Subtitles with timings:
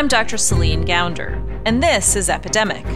[0.00, 0.38] I'm Dr.
[0.38, 1.34] Celine Gounder,
[1.66, 2.86] and this is Epidemic.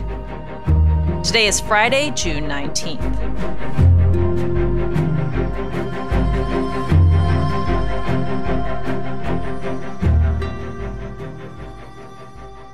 [1.22, 2.98] Today is Friday, June 19th.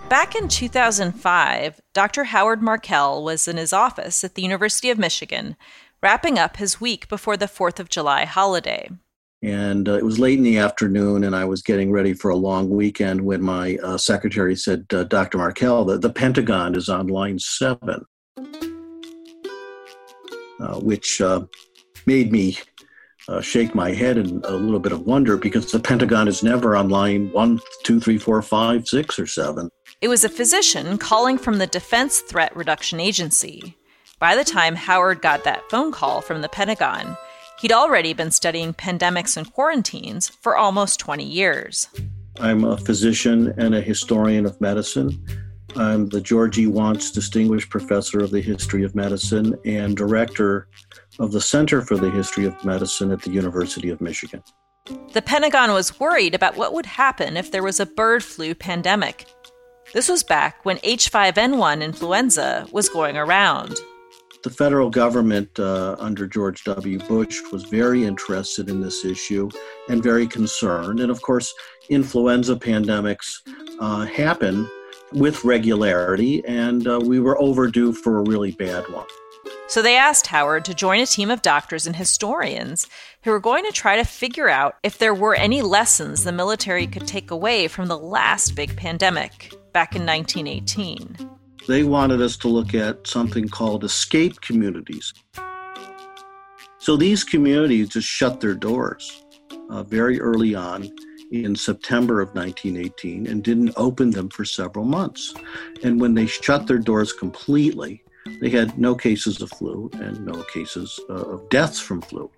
[0.09, 2.23] Back in 2005, Dr.
[2.23, 5.57] Howard Markel was in his office at the University of Michigan,
[6.01, 8.91] wrapping up his week before the 4th of July holiday.
[9.43, 12.37] And uh, it was late in the afternoon, and I was getting ready for a
[12.37, 15.39] long weekend when my uh, secretary said, uh, Dr.
[15.39, 18.05] Markel, the, the Pentagon is on line seven,
[20.61, 21.41] uh, which uh,
[22.05, 22.59] made me
[23.29, 26.77] uh, shake my head in a little bit of wonder because the Pentagon is never
[26.77, 29.71] on line one, two, three, four, five, six, or seven.
[30.03, 33.77] It was a physician calling from the Defense Threat Reduction Agency.
[34.19, 37.17] By the time Howard got that phone call from the Pentagon,
[37.61, 41.89] He'd already been studying pandemics and quarantines for almost 20 years.
[42.41, 45.23] I'm a physician and a historian of medicine.
[45.77, 46.65] I'm the George E.
[46.65, 50.69] Wantz Distinguished Professor of the History of Medicine and Director
[51.19, 54.43] of the Center for the History of Medicine at the University of Michigan.
[55.13, 59.27] The Pentagon was worried about what would happen if there was a bird flu pandemic.
[59.93, 63.77] This was back when H5N1 influenza was going around
[64.43, 66.99] the federal government uh, under George W.
[67.01, 69.51] Bush was very interested in this issue
[69.89, 71.01] and very concerned.
[71.01, 71.53] And of course,
[71.89, 73.37] influenza pandemics
[73.81, 74.69] uh, happen
[75.13, 79.07] with regularity, and uh, we were overdue for a really bad one.
[79.67, 82.89] So they asked Howard to join a team of doctors and historians
[83.23, 86.87] who were going to try to figure out if there were any lessons the military
[86.87, 91.40] could take away from the last big pandemic back in 1918
[91.71, 95.15] they wanted us to look at something called escape communities.
[96.79, 99.23] So these communities just shut their doors
[99.71, 100.91] uh, very early on
[101.31, 105.33] in September of 1918 and didn't open them for several months.
[105.85, 108.03] And when they shut their doors completely,
[108.41, 112.29] they had no cases of flu and no cases uh, of deaths from flu.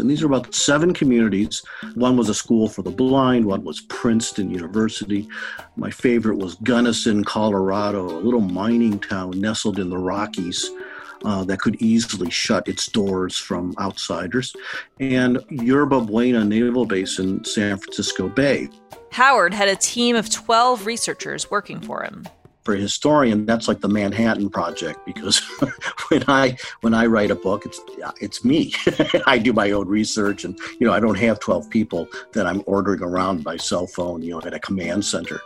[0.00, 1.62] And these are about seven communities.
[1.94, 5.28] One was a school for the blind, one was Princeton University.
[5.76, 10.70] My favorite was Gunnison, Colorado, a little mining town nestled in the Rockies.
[11.22, 14.56] Uh, that could easily shut its doors from outsiders,
[15.00, 18.70] and Yerba Buena Naval Base in San Francisco Bay.
[19.10, 22.24] Howard had a team of 12 researchers working for him
[22.70, 25.38] for a historian, that's like the Manhattan Project because
[26.08, 27.80] when I when I write a book, it's
[28.20, 28.72] it's me.
[29.26, 32.62] I do my own research, and you know I don't have twelve people that I'm
[32.66, 35.40] ordering around by cell phone, you know, at a command center.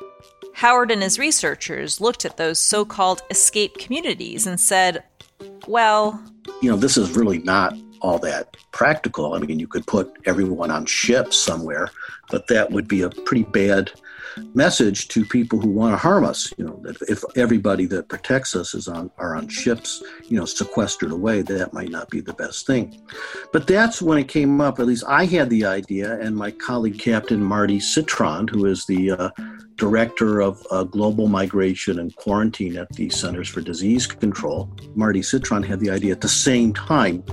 [0.52, 5.02] Howard and his researchers looked at those so-called escape communities and said,
[5.66, 6.22] "Well,
[6.60, 9.32] you know, this is really not all that practical.
[9.32, 11.88] I mean, you could put everyone on ships somewhere,
[12.30, 13.92] but that would be a pretty bad
[14.54, 16.52] message to people who want to harm us.
[16.56, 20.44] You know, that if everybody that protects us is on are on ships, you know,
[20.44, 23.00] sequestered away, that might not be the best thing.
[23.52, 24.78] But that's when it came up.
[24.78, 29.12] At least I had the idea, and my colleague Captain Marty Cetron, who is the
[29.12, 29.30] uh,
[29.76, 35.64] director of uh, global migration and quarantine at the Centers for Disease Control, Marty Cetron,
[35.64, 37.24] had the idea at the same time.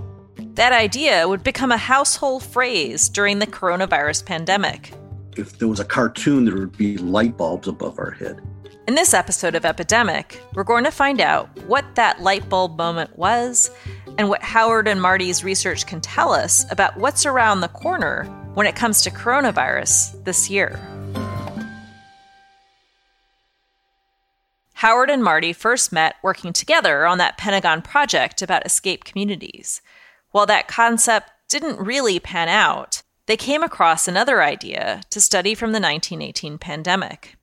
[0.55, 4.93] That idea would become a household phrase during the coronavirus pandemic
[5.37, 8.41] if there was a cartoon, there would be light bulbs above our head.
[8.87, 13.17] In this episode of Epidemic, we're going to find out what that light bulb moment
[13.17, 13.71] was
[14.17, 18.67] and what Howard and Marty's research can tell us about what's around the corner when
[18.67, 20.79] it comes to coronavirus this year.
[24.73, 29.79] Howard and Marty first met working together on that Pentagon project about escape communities.
[30.31, 35.71] While that concept didn't really pan out, they came across another idea to study from
[35.71, 37.37] the 1918 pandemic.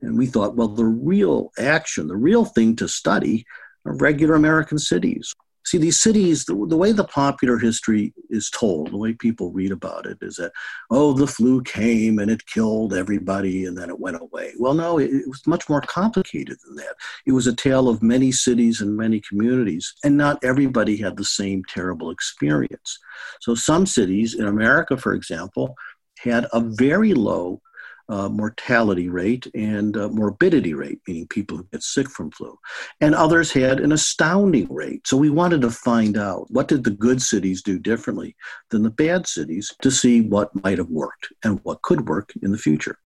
[0.00, 3.44] And we thought, well, the real action, the real thing to study
[3.84, 5.34] are regular American cities.
[5.66, 9.72] See, these cities, the, the, way the popular history is told, the way people read
[9.72, 10.52] about it, is that,
[10.92, 14.52] oh, the flu came and it killed everybody and then it went away.
[14.60, 16.94] Well, no, it, it was much more complicated than that.
[17.26, 21.24] It was a tale of many cities and many communities, and not everybody had the
[21.24, 22.98] same terrible experience.
[23.40, 25.74] So, some cities in America, for example,
[26.20, 27.60] had a very low
[28.08, 32.58] uh, mortality rate and uh, morbidity rate, meaning people who get sick from flu.
[33.00, 35.06] And others had an astounding rate.
[35.06, 38.36] So we wanted to find out what did the good cities do differently
[38.70, 42.52] than the bad cities to see what might have worked and what could work in
[42.52, 42.98] the future.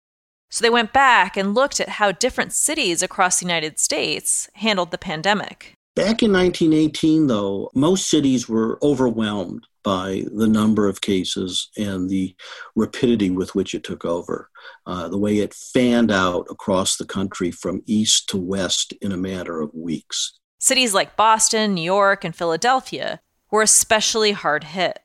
[0.50, 4.90] So they went back and looked at how different cities across the United States handled
[4.90, 5.74] the pandemic.
[5.96, 12.34] Back in 1918, though, most cities were overwhelmed by the number of cases and the
[12.76, 14.50] rapidity with which it took over,
[14.86, 19.16] uh, the way it fanned out across the country from east to west in a
[19.16, 20.38] matter of weeks.
[20.60, 23.20] Cities like Boston, New York, and Philadelphia
[23.50, 25.00] were especially hard hit.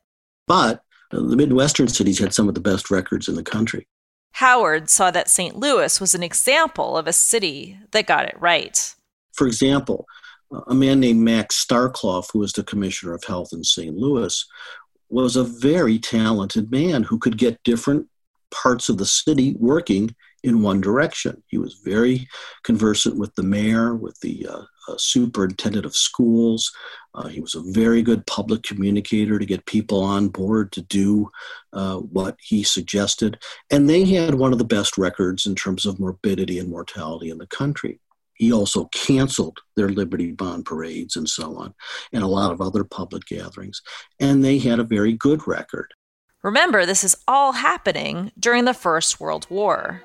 [0.46, 3.88] But uh, the Midwestern cities had some of the best records in the country.
[4.34, 5.56] Howard saw that St.
[5.56, 8.94] Louis was an example of a city that got it right.
[9.34, 10.06] For example,
[10.68, 13.96] a man named Max Starkloff, who was the commissioner of health in St.
[13.96, 14.46] Louis,
[15.10, 18.08] was a very talented man who could get different
[18.52, 21.42] parts of the city working in one direction.
[21.48, 22.28] He was very
[22.64, 26.72] conversant with the mayor, with the uh, uh, superintendent of schools.
[27.16, 31.32] Uh, he was a very good public communicator to get people on board to do
[31.74, 33.40] uh, what he suggested.
[33.72, 37.40] And they had one of the best records in terms of morbidity and mortality in
[37.40, 38.00] the country.
[38.36, 41.74] He also canceled their Liberty Bond parades and so on,
[42.14, 43.82] and a lot of other public gatherings.
[44.20, 45.94] And they had a very good record.
[46.44, 50.04] Remember, this is all happening during the First World War.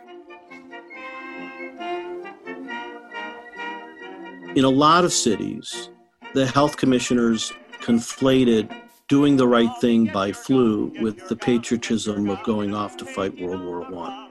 [4.55, 5.91] In a lot of cities,
[6.35, 8.75] the health commissioners conflated
[9.09, 13.63] doing the right thing by flu with the patriotism of going off to fight World
[13.63, 14.30] War I.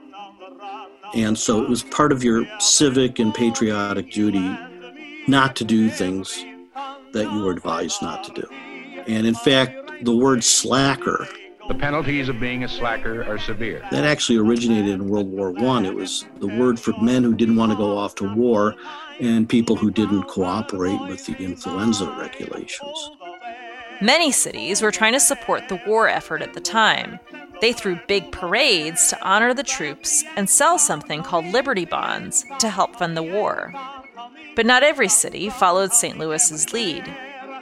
[1.14, 4.56] And so it was part of your civic and patriotic duty
[5.26, 6.44] not to do things
[7.12, 8.46] that you were advised not to do.
[9.06, 11.28] And in fact, the word slacker.
[11.68, 13.86] The penalties of being a slacker are severe.
[13.90, 15.84] That actually originated in World War I.
[15.84, 18.74] It was the word for men who didn't want to go off to war
[19.20, 23.10] and people who didn't cooperate with the influenza regulations.
[24.00, 27.20] Many cities were trying to support the war effort at the time.
[27.60, 32.70] They threw big parades to honor the troops and sell something called Liberty Bonds to
[32.70, 33.74] help fund the war.
[34.56, 36.18] But not every city followed St.
[36.18, 37.04] Louis's lead.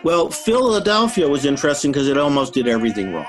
[0.04, 3.26] Well, Philadelphia was interesting because it almost did everything wrong.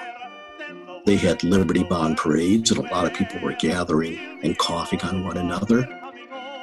[1.05, 5.23] They had Liberty Bond parades, and a lot of people were gathering and coughing on
[5.23, 5.81] one another.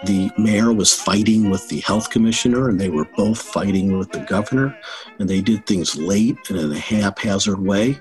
[0.04, 4.20] The mayor was fighting with the health commissioner, and they were both fighting with the
[4.20, 4.78] governor,
[5.18, 8.00] and they did things late and in a haphazard way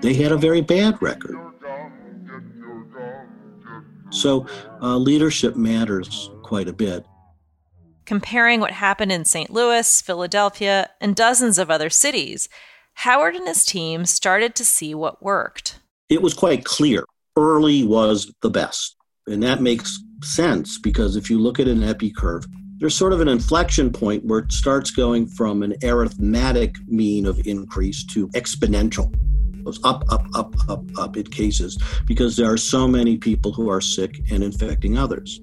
[0.00, 1.36] they had a very bad record.
[4.10, 4.46] So
[4.80, 7.04] uh, leadership matters quite a bit.
[8.06, 9.50] Comparing what happened in St.
[9.50, 12.48] Louis, Philadelphia, and dozens of other cities,
[12.94, 15.78] Howard and his team started to see what worked.
[16.08, 17.04] It was quite clear
[17.36, 18.96] early was the best.
[19.26, 22.44] And that makes sense because if you look at an epi curve,
[22.78, 27.46] there's sort of an inflection point where it starts going from an arithmetic mean of
[27.46, 29.12] increase to exponential
[29.68, 33.68] goes up, up, up, up, up in cases because there are so many people who
[33.68, 35.40] are sick and infecting others.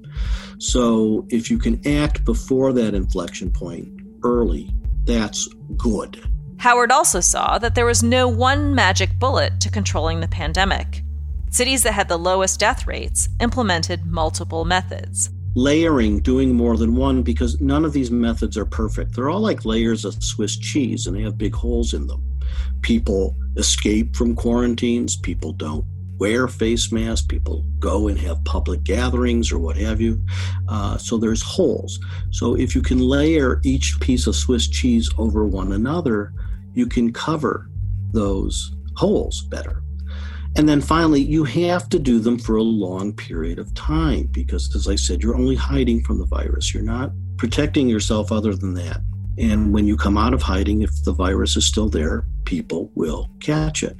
[0.58, 3.88] So if you can act before that inflection point
[4.24, 4.72] early,
[5.04, 6.28] that's good.
[6.58, 11.04] Howard also saw that there was no one magic bullet to controlling the pandemic.
[11.52, 15.30] Cities that had the lowest death rates implemented multiple methods.
[15.54, 19.16] Layering, doing more than one, because none of these methods are perfect.
[19.16, 22.24] They're all like layers of Swiss cheese and they have big holes in them.
[22.82, 25.86] People escape from quarantines, people don't
[26.18, 30.22] wear face masks, people go and have public gatherings or what have you.
[30.68, 32.00] Uh, so there's holes.
[32.32, 36.34] So if you can layer each piece of Swiss cheese over one another,
[36.74, 37.70] you can cover
[38.12, 39.82] those holes better.
[40.58, 44.74] And then finally, you have to do them for a long period of time because,
[44.74, 46.74] as I said, you're only hiding from the virus.
[46.74, 49.02] You're not protecting yourself other than that.
[49.38, 53.30] And when you come out of hiding, if the virus is still there, people will
[53.40, 53.98] catch it.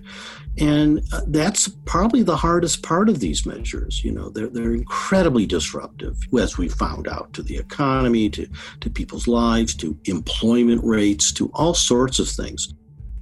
[0.58, 4.04] And uh, that's probably the hardest part of these measures.
[4.04, 8.48] You know, they're, they're incredibly disruptive, as we found out, to the economy, to,
[8.80, 12.74] to people's lives, to employment rates, to all sorts of things.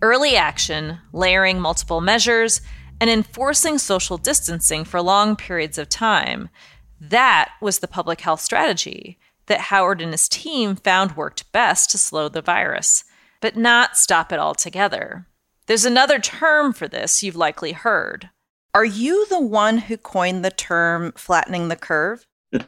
[0.02, 2.62] Early action, layering multiple measures,
[3.02, 6.50] and enforcing social distancing for long periods of time.
[7.02, 11.98] That was the public health strategy that Howard and his team found worked best to
[11.98, 13.04] slow the virus,
[13.44, 15.28] but not stop it altogether.
[15.68, 18.30] There's another term for this you've likely heard.
[18.74, 22.26] Are you the one who coined the term flattening the curve?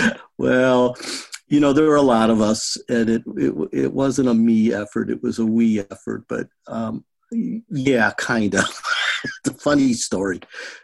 [0.38, 0.96] well,
[1.48, 4.72] you know, there were a lot of us, and it, it, it wasn't a me
[4.72, 8.64] effort, it was a we effort, but um, yeah, kind of.
[9.44, 10.40] it's a funny story.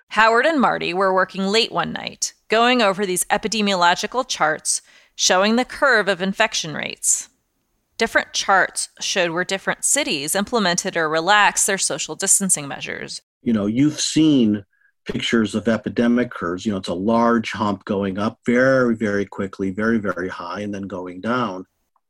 [0.09, 4.83] Howard and Marty were working late one night, going over these epidemiological charts
[5.15, 7.31] showing the curve of infection rates.
[7.99, 13.23] Different charts showed where different cities implemented or relaxed their social distancing measures.
[13.43, 14.65] You know, you've seen
[15.07, 16.67] pictures of epidemic curves.
[16.67, 20.75] You know, it's a large hump going up very, very quickly, very, very high, and
[20.75, 21.65] then going down.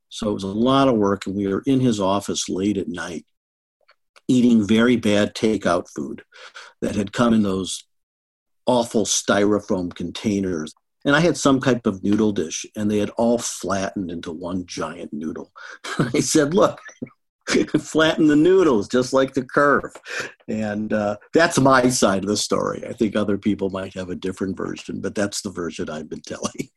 [0.08, 2.88] So it was a lot of work, and we were in his office late at
[2.88, 3.26] night
[4.28, 6.22] eating very bad takeout food
[6.80, 7.84] that had come in those
[8.66, 10.74] awful styrofoam containers.
[11.06, 14.66] And I had some type of noodle dish, and they had all flattened into one
[14.66, 15.52] giant noodle.
[15.98, 16.80] I said, Look,
[17.78, 19.94] flatten the noodles just like the curve.
[20.48, 22.84] And uh, that's my side of the story.
[22.86, 26.20] I think other people might have a different version, but that's the version I've been
[26.26, 26.70] telling.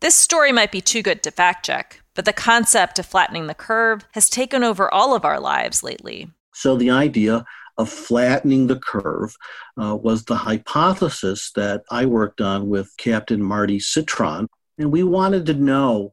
[0.00, 3.54] this story might be too good to fact check, but the concept of flattening the
[3.54, 6.30] curve has taken over all of our lives lately.
[6.54, 7.44] So the idea
[7.78, 9.34] of flattening the curve
[9.80, 14.46] uh, was the hypothesis that I worked on with Captain Marty Cetron.
[14.78, 16.12] And we wanted to know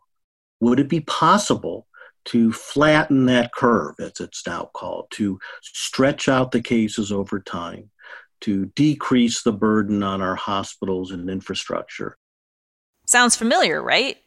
[0.61, 1.87] would it be possible
[2.25, 7.89] to flatten that curve, as it's now called, to stretch out the cases over time,
[8.41, 12.17] to decrease the burden on our hospitals and infrastructure?
[13.05, 14.17] Sounds familiar, right?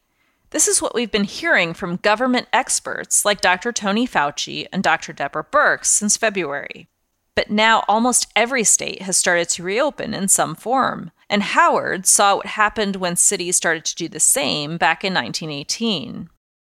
[0.51, 3.73] This is what we've been hearing from government experts like Dr.
[3.73, 5.12] Tony Fauci and Dr.
[5.12, 6.89] Deborah Birx since February.
[7.35, 11.11] But now almost every state has started to reopen in some form.
[11.31, 16.29] And Howard saw what happened when cities started to do the same back in 1918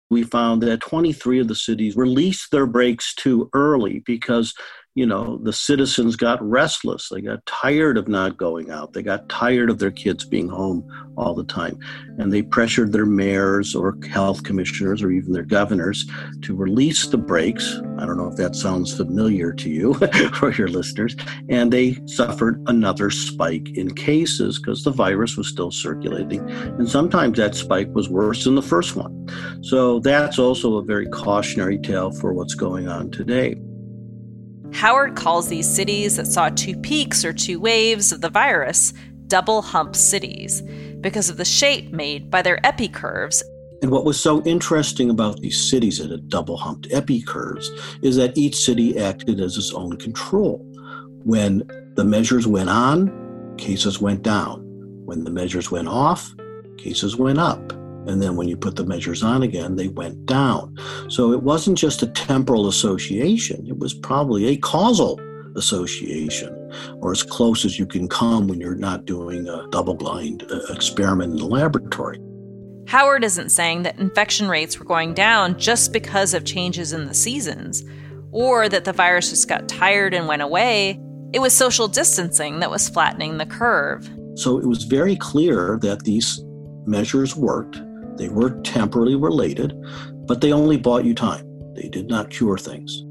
[0.09, 4.53] we found that 23 of the cities released their brakes too early because
[4.95, 7.09] you know, the citizens got restless.
[7.09, 8.93] They got tired of not going out.
[8.93, 11.77] They got tired of their kids being home all the time.
[12.17, 16.05] And they pressured their mayors or health commissioners or even their governors
[16.41, 17.79] to release the brakes.
[17.99, 19.95] I don't know if that sounds familiar to you
[20.41, 21.15] or your listeners.
[21.49, 26.49] And they suffered another spike in cases because the virus was still circulating.
[26.49, 29.27] And sometimes that spike was worse than the first one.
[29.61, 33.55] So that's also a very cautionary tale for what's going on today.
[34.73, 38.93] Howard calls these cities that saw two peaks or two waves of the virus
[39.27, 40.61] double hump cities
[41.01, 43.43] because of the shape made by their epicurves.
[43.81, 47.69] And what was so interesting about these cities that had double humped epicurves
[48.01, 50.65] is that each city acted as its own control.
[51.23, 51.63] When
[51.95, 54.65] the measures went on, cases went down.
[55.05, 56.33] When the measures went off,
[56.77, 57.78] cases went up.
[58.09, 60.75] And then when you put the measures on again, they went down.
[61.09, 65.19] So it wasn't just a temporal association, it was probably a causal
[65.55, 66.49] association,
[67.01, 70.59] or as close as you can come when you're not doing a double blind uh,
[70.69, 72.19] experiment in the laboratory.
[72.87, 77.13] Howard isn't saying that infection rates were going down just because of changes in the
[77.13, 77.83] seasons,
[78.31, 80.99] or that the virus just got tired and went away.
[81.31, 84.09] It was social distancing that was flattening the curve.
[84.33, 86.43] So it was very clear that these
[86.87, 87.79] measures worked
[88.19, 89.73] they were temporally related,
[90.27, 91.45] but they only bought you time.
[91.73, 93.03] They did not cure things.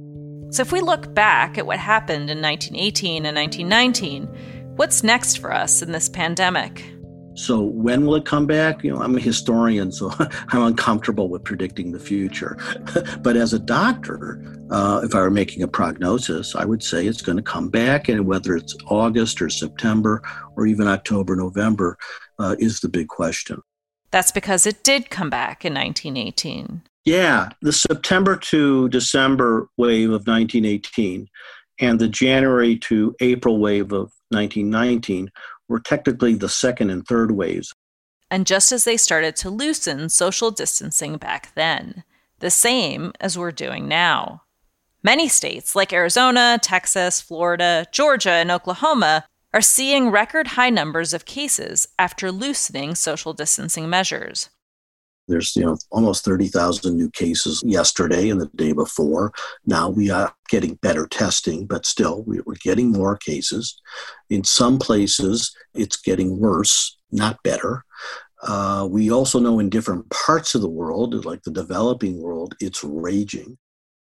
[0.51, 4.27] So, if we look back at what happened in 1918 and 1919,
[4.77, 6.85] what's next for us in this pandemic?
[7.35, 8.83] So, when will it come back?
[8.83, 10.13] You know, I'm a historian, so
[10.49, 12.59] I'm uncomfortable with predicting the future.
[13.23, 17.23] but as a doctor, uh, if I were making a prognosis, I would say it's
[17.23, 20.23] going to come back, and whether it's August or September
[20.57, 21.97] or even October, November
[22.39, 23.63] uh, is the big question.
[24.11, 26.83] That's because it did come back in 1918.
[27.05, 31.29] Yeah, the September to December wave of 1918
[31.81, 35.31] and the January to April wave of 1919
[35.69, 37.73] were technically the second and third waves.
[38.31, 42.05] And just as they started to loosen social distancing back then,
[42.41, 44.43] the same as we're doing now.
[45.03, 51.25] Many states like Arizona, Texas, Florida, Georgia, and Oklahoma are seeing record high numbers of
[51.25, 54.51] cases after loosening social distancing measures.
[55.27, 59.33] There's you know almost 30,000 new cases yesterday and the day before.
[59.67, 63.81] Now we are getting better testing, but still we're getting more cases.
[64.31, 67.85] In some places, it's getting worse, not better.
[68.43, 72.85] Uh, we also know in different parts of the world, like the developing world, it's
[72.85, 73.59] raging.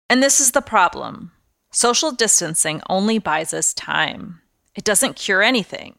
[0.10, 1.31] And this is the problem
[1.71, 4.41] social distancing only buys us time.
[4.75, 5.95] It doesn't cure anything.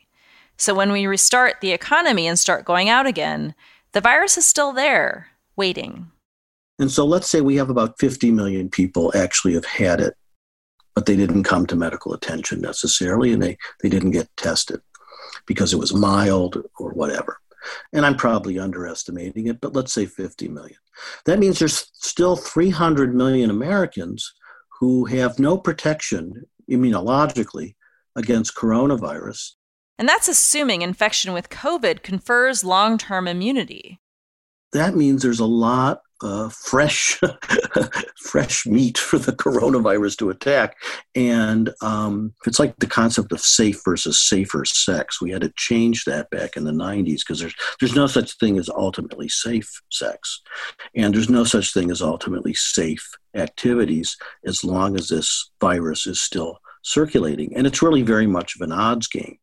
[0.57, 3.55] So when we restart the economy and start going out again,
[3.93, 6.11] the virus is still there, waiting.
[6.79, 10.15] And so let's say we have about 50 million people actually have had it,
[10.95, 14.81] but they didn't come to medical attention necessarily and they, they didn't get tested
[15.47, 17.39] because it was mild or whatever.
[17.93, 20.79] And I'm probably underestimating it, but let's say 50 million.
[21.27, 24.33] That means there's still 300 million Americans
[24.81, 27.75] who have no protection immunologically
[28.17, 29.53] against coronavirus.
[29.99, 34.01] And that's assuming infection with COVID confers long term immunity.
[34.73, 37.21] That means there's a lot uh, fresh,
[38.17, 40.77] fresh meat for the coronavirus to attack.
[41.15, 45.21] And um, it's like the concept of safe versus safer sex.
[45.21, 48.59] We had to change that back in the 90s because there's there's no such thing
[48.59, 50.41] as ultimately safe sex,
[50.95, 56.21] and there's no such thing as ultimately safe activities as long as this virus is
[56.21, 57.57] still circulating.
[57.57, 59.39] And it's really very much of an odds game.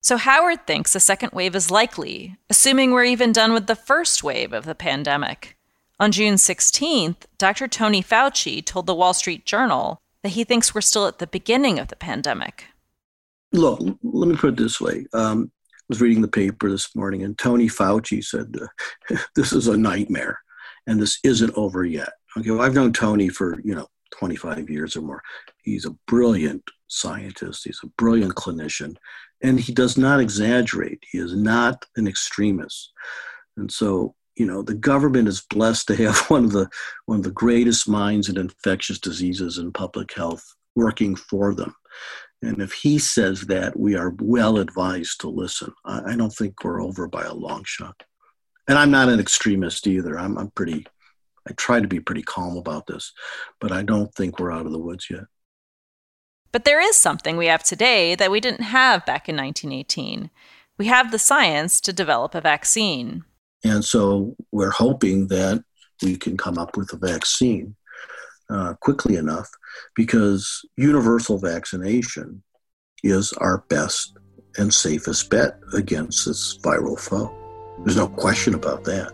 [0.00, 4.24] So, Howard thinks a second wave is likely, assuming we're even done with the first
[4.24, 5.56] wave of the pandemic.
[6.00, 7.68] On June 16th, Dr.
[7.68, 11.78] Tony Fauci told the Wall Street Journal that he thinks we're still at the beginning
[11.78, 12.64] of the pandemic.
[13.52, 15.06] Look, let me put it this way.
[15.12, 19.68] Um, I was reading the paper this morning, and Tony Fauci said, uh, This is
[19.68, 20.40] a nightmare,
[20.88, 22.10] and this isn't over yet.
[22.36, 25.22] Okay, well, I've known Tony for, you know, 25 years or more.
[25.62, 28.96] He's a brilliant scientist, he's a brilliant clinician,
[29.42, 31.02] and he does not exaggerate.
[31.10, 32.92] He is not an extremist.
[33.56, 36.68] And so, you know, the government is blessed to have one of the
[37.06, 41.74] one of the greatest minds in infectious diseases and public health working for them.
[42.42, 45.72] And if he says that, we are well advised to listen.
[45.84, 48.02] I, I don't think we're over by a long shot.
[48.68, 50.18] And I'm not an extremist either.
[50.18, 50.86] I'm, I'm pretty,
[51.48, 53.12] I try to be pretty calm about this,
[53.60, 55.24] but I don't think we're out of the woods yet.
[56.52, 60.30] But there is something we have today that we didn't have back in 1918.
[60.78, 63.24] We have the science to develop a vaccine.
[63.64, 65.64] And so we're hoping that
[66.02, 67.74] we can come up with a vaccine
[68.50, 69.48] uh, quickly enough
[69.94, 72.42] because universal vaccination
[73.02, 74.16] is our best
[74.58, 77.34] and safest bet against this viral foe.
[77.84, 79.12] There's no question about that.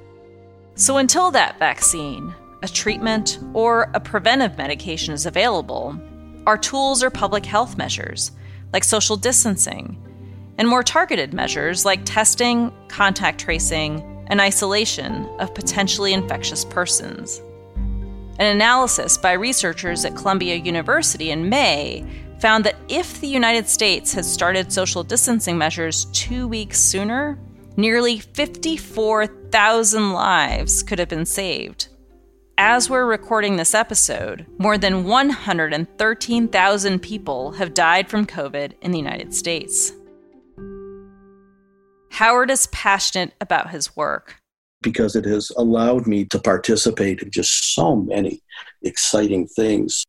[0.78, 2.32] So until that vaccine,
[2.62, 6.00] a treatment, or a preventive medication is available,
[6.47, 8.30] our tools are public health measures,
[8.73, 10.00] like social distancing,
[10.56, 17.42] and more targeted measures like testing, contact tracing, and isolation of potentially infectious persons.
[18.38, 22.06] An analysis by researchers at Columbia University in May
[22.38, 27.37] found that if the United States had started social distancing measures two weeks sooner,
[27.78, 31.88] nearly 54,000 lives could have been saved
[32.58, 38.99] as we're recording this episode, more than 113,000 people have died from COVID in the
[38.99, 39.92] United States.
[42.10, 44.41] Howard is passionate about his work.
[44.82, 48.43] Because it has allowed me to participate in just so many
[48.82, 50.04] exciting things.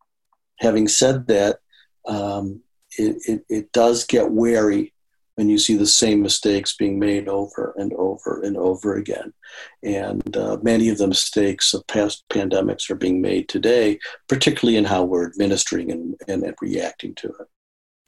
[0.57, 1.59] Having said that,
[2.07, 2.61] um,
[2.97, 4.91] it, it, it does get wary
[5.39, 9.33] and you see the same mistakes being made over and over and over again.
[9.81, 14.85] And uh, many of the mistakes of past pandemics are being made today, particularly in
[14.85, 17.47] how we're administering and, and, and reacting to it.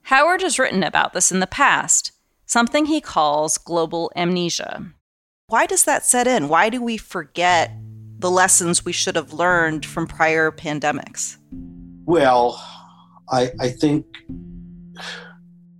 [0.04, 2.12] Howard has written about this in the past,
[2.46, 4.88] something he calls global amnesia.
[5.48, 6.50] Why does that set in?
[6.50, 7.72] Why do we forget
[8.20, 11.38] the lessons we should have learned from prior pandemics?
[12.06, 12.62] Well,
[13.30, 14.06] I, I think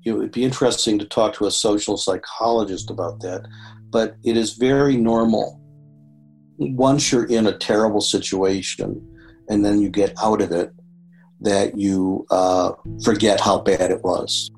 [0.04, 3.48] it would be interesting to talk to a social psychologist about that.
[3.90, 5.60] But it is very normal.
[6.58, 9.06] Once you're in a terrible situation
[9.50, 10.74] and then you get out of it,
[11.42, 12.72] that you uh,
[13.04, 14.52] forget how bad it was.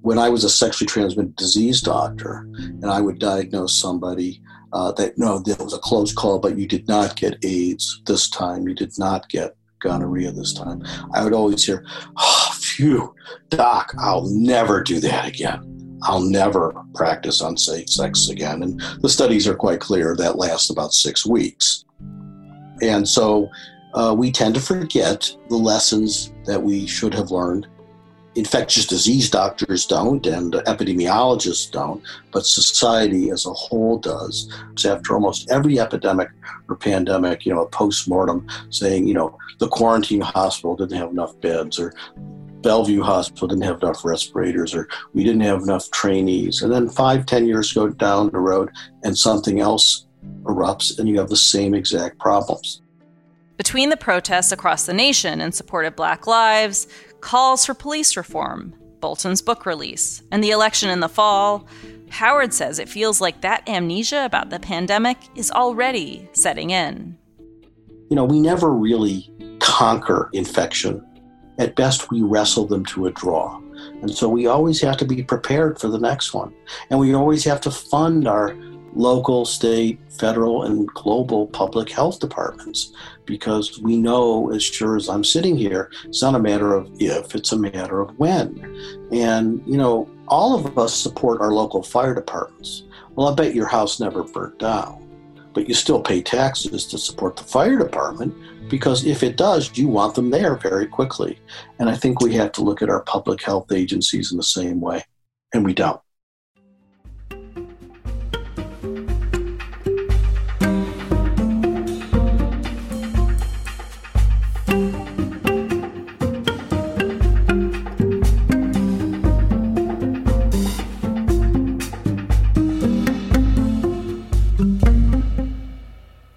[0.00, 5.16] When I was a sexually transmitted disease doctor and I would diagnose somebody uh, that,
[5.16, 8.74] no, that was a close call, but you did not get AIDS this time, you
[8.74, 10.82] did not get gonorrhea this time,
[11.14, 13.14] I would always hear, oh, phew,
[13.50, 15.98] doc, I'll never do that again.
[16.02, 18.62] I'll never practice unsafe sex again.
[18.62, 21.84] And the studies are quite clear that lasts about six weeks.
[22.82, 23.48] And so
[23.94, 27.68] uh, we tend to forget the lessons that we should have learned.
[28.36, 34.52] Infectious disease doctors don't, and epidemiologists don't, but society as a whole does.
[34.74, 36.30] So after almost every epidemic
[36.68, 41.12] or pandemic, you know, a post mortem saying, you know, the quarantine hospital didn't have
[41.12, 41.94] enough beds, or
[42.64, 46.62] Bellevue Hospital didn't have enough respirators, or we didn't have enough trainees.
[46.62, 48.70] And then five, ten years go down the road,
[49.04, 50.06] and something else
[50.42, 52.80] erupts, and you have the same exact problems.
[53.58, 56.88] Between the protests across the nation in support of Black Lives,
[57.20, 61.68] calls for police reform, Bolton's book release, and the election in the fall,
[62.08, 67.16] Howard says it feels like that amnesia about the pandemic is already setting in.
[68.08, 71.04] You know, we never really conquer infection
[71.58, 73.60] at best, we wrestle them to a draw.
[74.02, 76.52] And so we always have to be prepared for the next one.
[76.90, 78.56] And we always have to fund our
[78.96, 82.92] local, state, federal, and global public health departments
[83.24, 87.34] because we know, as sure as I'm sitting here, it's not a matter of if,
[87.34, 89.08] it's a matter of when.
[89.10, 92.84] And, you know, all of us support our local fire departments.
[93.16, 95.00] Well, I bet your house never burnt down.
[95.54, 98.34] but you still pay taxes to support the fire department
[98.68, 101.38] because if it does, you want them there very quickly.
[101.78, 104.80] And I think we have to look at our public health agencies in the same
[104.80, 105.04] way,
[105.52, 106.00] and we don't.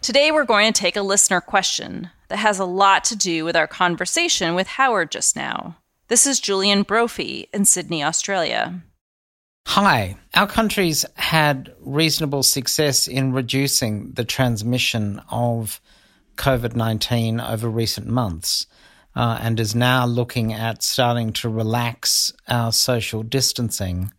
[0.02, 3.56] Today, we're going to take a listener question that has a lot to do with
[3.56, 5.78] our conversation with Howard just now.
[6.08, 8.82] This is Julian Brophy in Sydney, Australia.
[9.68, 10.16] Hi.
[10.34, 15.82] Our country's had reasonable success in reducing the transmission of
[16.38, 18.68] COVID 19 over recent months
[19.16, 24.12] uh, and is now looking at starting to relax our social distancing.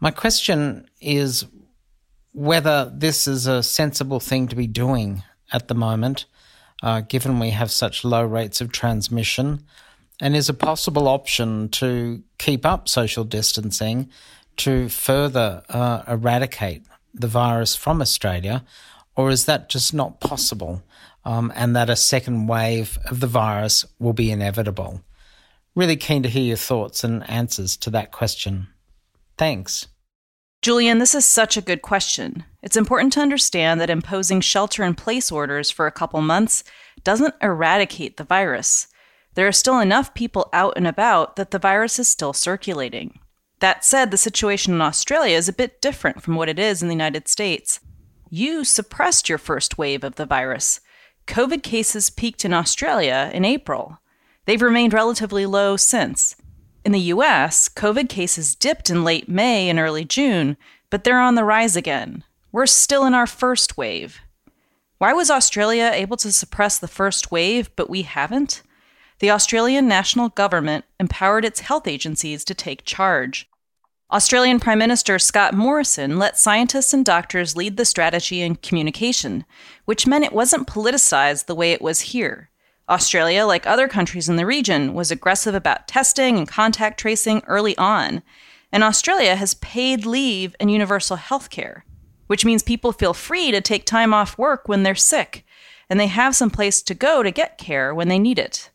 [0.00, 1.46] My question is
[2.32, 5.22] whether this is a sensible thing to be doing
[5.52, 6.26] at the moment,
[6.82, 9.62] uh, given we have such low rates of transmission,
[10.20, 14.08] and is a possible option to keep up social distancing
[14.56, 18.64] to further uh, eradicate the virus from Australia,
[19.16, 20.82] or is that just not possible
[21.24, 25.02] um, and that a second wave of the virus will be inevitable?
[25.74, 28.68] Really keen to hear your thoughts and answers to that question.
[29.38, 29.88] Thanks.
[30.62, 32.44] Julian, this is such a good question.
[32.62, 36.62] It's important to understand that imposing shelter in place orders for a couple months
[37.02, 38.86] doesn't eradicate the virus.
[39.34, 43.18] There are still enough people out and about that the virus is still circulating.
[43.58, 46.86] That said, the situation in Australia is a bit different from what it is in
[46.86, 47.80] the United States.
[48.30, 50.78] You suppressed your first wave of the virus.
[51.26, 53.98] COVID cases peaked in Australia in April.
[54.46, 56.36] They've remained relatively low since.
[56.84, 60.56] In the US, COVID cases dipped in late May and early June,
[60.90, 62.24] but they're on the rise again.
[62.50, 64.20] We're still in our first wave.
[64.98, 68.62] Why was Australia able to suppress the first wave, but we haven't?
[69.20, 73.48] The Australian national government empowered its health agencies to take charge.
[74.12, 79.44] Australian Prime Minister Scott Morrison let scientists and doctors lead the strategy and communication,
[79.84, 82.50] which meant it wasn't politicized the way it was here.
[82.92, 87.76] Australia, like other countries in the region, was aggressive about testing and contact tracing early
[87.78, 88.22] on.
[88.70, 91.86] And Australia has paid leave and universal health care,
[92.26, 95.46] which means people feel free to take time off work when they're sick,
[95.88, 98.70] and they have some place to go to get care when they need it.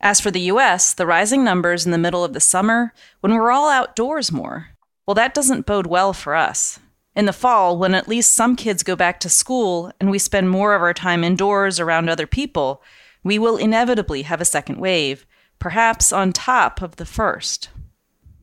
[0.00, 3.50] As for the US, the rising numbers in the middle of the summer, when we're
[3.50, 4.68] all outdoors more,
[5.04, 6.78] well, that doesn't bode well for us.
[7.16, 10.48] In the fall, when at least some kids go back to school and we spend
[10.48, 12.82] more of our time indoors around other people,
[13.22, 15.26] we will inevitably have a second wave,
[15.58, 17.70] perhaps on top of the first.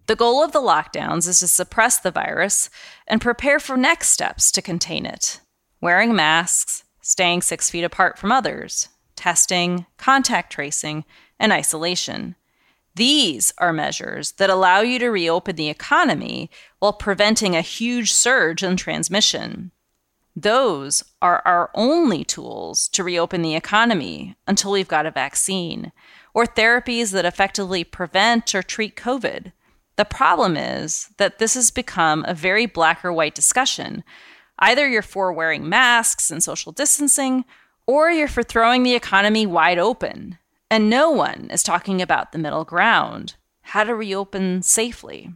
[0.08, 2.70] The goal of the lockdowns is to suppress the virus
[3.08, 5.42] and prepare for next steps to contain it
[5.82, 11.06] wearing masks, staying six feet apart from others, testing, contact tracing,
[11.40, 12.36] and isolation.
[12.96, 18.64] These are measures that allow you to reopen the economy while preventing a huge surge
[18.64, 19.72] in transmission.
[20.36, 25.94] Those are our only tools to reopen the economy until we've got a vaccine
[26.34, 29.54] or therapies that effectively prevent or treat COVID.
[29.96, 34.04] The problem is that this has become a very black or white discussion.
[34.60, 37.46] Either you're for wearing masks and social distancing,
[37.88, 40.38] or you're for throwing the economy wide open.
[40.70, 43.36] And no one is talking about the middle ground
[43.70, 45.34] how to reopen safely.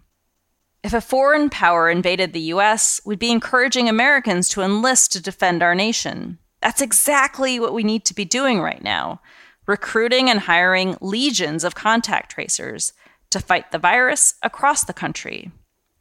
[0.81, 5.61] If a foreign power invaded the US, we'd be encouraging Americans to enlist to defend
[5.61, 6.39] our nation.
[6.61, 9.21] That's exactly what we need to be doing right now
[9.67, 12.91] recruiting and hiring legions of contact tracers
[13.29, 15.51] to fight the virus across the country.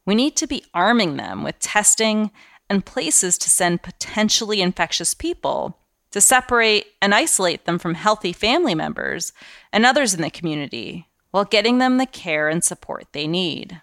[0.07, 2.31] We need to be arming them with testing
[2.71, 5.77] and places to send potentially infectious people
[6.13, 9.35] to separate and isolate them from healthy family members
[9.71, 13.83] and others in the community while getting them the care and support they need.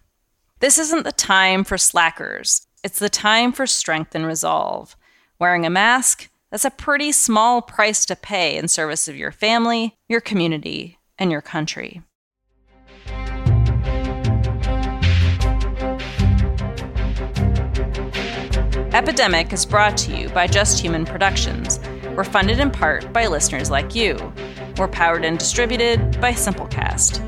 [0.61, 2.65] This isn't the time for slackers.
[2.81, 4.95] It's the time for strength and resolve.
[5.37, 9.97] Wearing a mask, that's a pretty small price to pay in service of your family,
[10.07, 12.01] your community, and your country.
[18.93, 21.81] Epidemic is brought to you by Just Human Productions.
[22.15, 24.33] We're funded in part by listeners like you.
[24.77, 27.19] We're powered and distributed by Simplecast.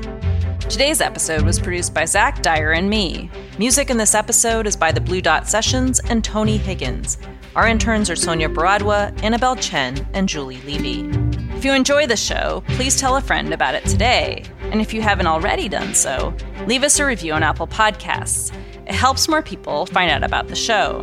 [0.68, 3.30] Today's episode was produced by Zach Dyer and me.
[3.58, 7.16] Music in this episode is by the Blue Dot Sessions and Tony Higgins.
[7.56, 11.08] Our interns are Sonia Baradwa, Annabelle Chen, and Julie Levy.
[11.56, 14.44] If you enjoy the show, please tell a friend about it today.
[14.60, 18.54] And if you haven't already done so, leave us a review on Apple Podcasts.
[18.86, 21.02] It helps more people find out about the show.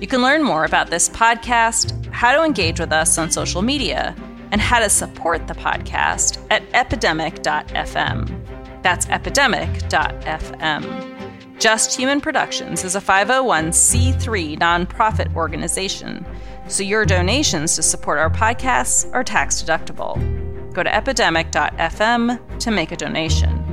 [0.00, 4.14] You can learn more about this podcast, how to engage with us on social media,
[4.50, 8.41] and how to support the podcast at epidemic.fm.
[8.82, 11.08] That's epidemic.fm.
[11.58, 16.26] Just Human Productions is a 501c3 nonprofit organization,
[16.66, 20.18] so your donations to support our podcasts are tax deductible.
[20.72, 23.64] Go to epidemic.fm to make a donation.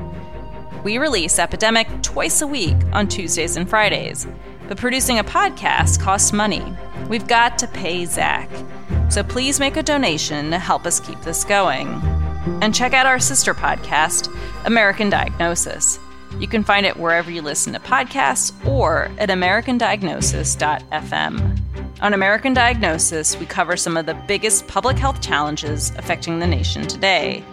[0.84, 4.28] We release Epidemic twice a week on Tuesdays and Fridays,
[4.68, 6.64] but producing a podcast costs money.
[7.10, 8.50] We've got to pay Zach.
[9.10, 12.00] So please make a donation to help us keep this going.
[12.62, 14.34] And check out our sister podcast,
[14.66, 16.00] American Diagnosis.
[16.40, 21.60] You can find it wherever you listen to podcasts or at americandiagnosis.fm.
[22.02, 26.88] On American Diagnosis, we cover some of the biggest public health challenges affecting the nation
[26.88, 27.44] today.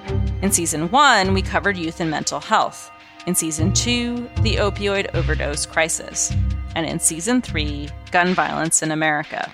[0.43, 2.91] In season one, we covered youth and mental health.
[3.27, 6.33] In season two, the opioid overdose crisis.
[6.77, 9.53] And in season three, gun violence in America.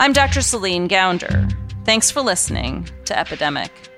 [0.00, 0.40] I'm Dr.
[0.40, 1.48] Celine Gounder.
[1.84, 3.91] Thanks for listening to Epidemic.